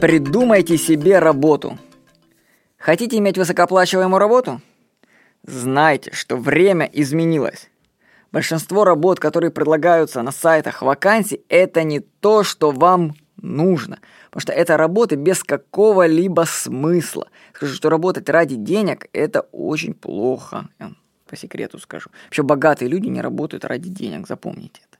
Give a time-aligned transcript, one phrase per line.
[0.00, 1.76] Придумайте себе работу.
[2.76, 4.60] Хотите иметь высокооплачиваемую работу?
[5.42, 7.68] Знайте, что время изменилось.
[8.30, 13.98] Большинство работ, которые предлагаются на сайтах вакансий, это не то, что вам нужно.
[14.30, 17.26] Потому что это работы без какого-либо смысла.
[17.52, 20.68] Скажу, что работать ради денег– это очень плохо.
[20.78, 20.92] Я
[21.26, 22.10] по секрету скажу.
[22.26, 24.98] Вообще богатые люди не работают ради денег, запомните это.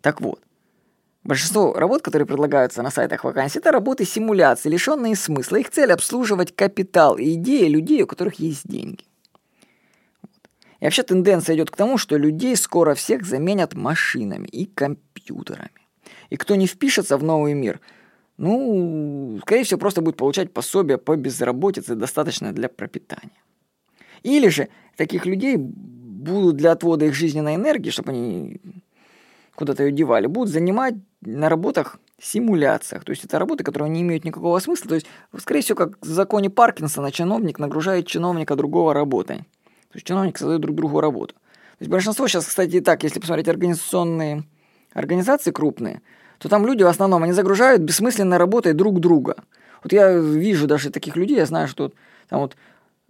[0.00, 0.40] Так вот,
[1.24, 5.56] Большинство работ, которые предлагаются на сайтах вакансий, это работы симуляции, лишенные смысла.
[5.56, 9.04] Их цель обслуживать капитал и идеи людей, у которых есть деньги.
[10.80, 15.70] И вообще тенденция идет к тому, что людей скоро всех заменят машинами и компьютерами.
[16.28, 17.80] И кто не впишется в новый мир,
[18.36, 23.42] ну, скорее всего, просто будет получать пособие по безработице, достаточно для пропитания.
[24.22, 28.60] Или же таких людей будут для отвода их жизненной энергии, чтобы они
[29.54, 33.04] куда-то ее девали, будут занимать на работах симуляциях.
[33.04, 34.88] То есть это работы, которые не имеют никакого смысла.
[34.88, 35.06] То есть,
[35.38, 39.38] скорее всего, как в законе Паркинсона, чиновник нагружает чиновника другого работой.
[39.38, 41.34] То есть чиновник создает друг другу работу.
[41.34, 44.44] То есть большинство сейчас, кстати, и так, если посмотреть организационные
[44.92, 46.02] организации крупные,
[46.38, 49.36] то там люди в основном, они загружают бессмысленной работой друг друга.
[49.82, 51.92] Вот я вижу даже таких людей, я знаю, что
[52.28, 52.56] там вот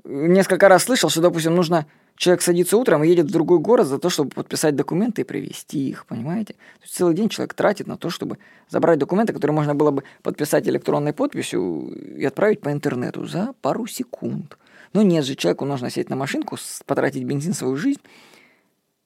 [0.05, 3.99] несколько раз слышал, что, допустим, нужно Человек садится утром и едет в другой город за
[3.99, 6.53] то, чтобы подписать документы и привезти их, понимаете?
[6.53, 10.05] То есть целый день человек тратит на то, чтобы забрать документы, которые можно было бы
[10.23, 14.57] подписать электронной подписью и отправить по интернету за пару секунд.
[14.93, 18.01] Но нет же, человеку нужно сесть на машинку, потратить бензин свою жизнь,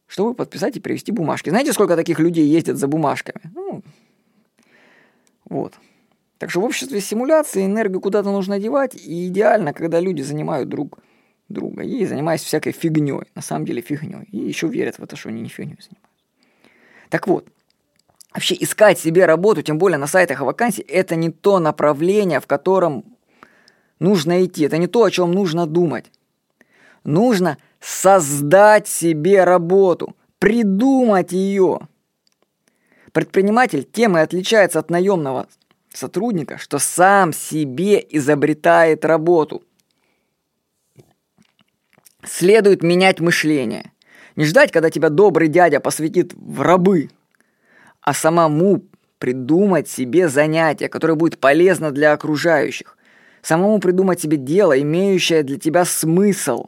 [0.07, 1.49] чтобы подписать и привезти бумажки.
[1.49, 3.41] Знаете, сколько таких людей ездят за бумажками?
[3.55, 3.83] Ну,
[5.49, 5.73] вот.
[6.37, 10.91] Так что в обществе симуляции энергию куда-то нужно девать, и идеально, когда люди занимают друг
[10.91, 11.08] друга
[11.49, 14.25] и занимаясь всякой фигней, на самом деле фигней.
[14.31, 16.09] И еще верят в это, что они не фигней занимаются.
[17.09, 17.49] Так вот,
[18.33, 23.05] вообще искать себе работу, тем более на сайтах вакансий, это не то направление, в котором
[23.99, 26.07] нужно идти, это не то, о чем нужно думать.
[27.05, 31.89] Нужно создать себе работу, придумать ее.
[33.13, 35.49] Предприниматель тем и отличается от наемного
[35.93, 39.63] сотрудника, что сам себе изобретает работу.
[42.29, 43.91] Следует менять мышление.
[44.37, 47.11] Не ждать, когда тебя добрый дядя посвятит в рабы,
[48.03, 48.83] а самому
[49.19, 52.99] придумать себе занятие, которое будет полезно для окружающих.
[53.41, 56.67] Самому придумать себе дело, имеющее для тебя смысл.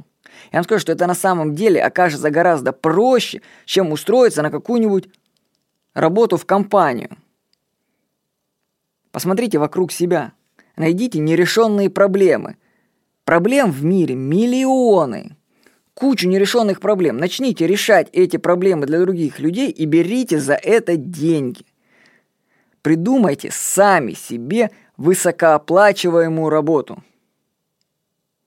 [0.51, 5.09] Я вам скажу, что это на самом деле окажется гораздо проще, чем устроиться на какую-нибудь
[5.93, 7.19] работу в компанию.
[9.13, 10.33] Посмотрите вокруг себя.
[10.77, 12.57] Найдите нерешенные проблемы.
[13.25, 15.37] Проблем в мире миллионы
[16.01, 17.19] кучу нерешенных проблем.
[17.19, 21.67] Начните решать эти проблемы для других людей и берите за это деньги.
[22.81, 27.05] Придумайте сами себе высокооплачиваемую работу.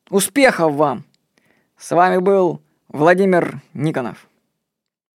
[0.09, 1.05] Успехов вам!
[1.77, 4.27] С вами был Владимир Никонов.